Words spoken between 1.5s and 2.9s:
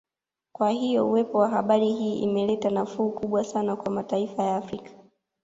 bahari hii imeleta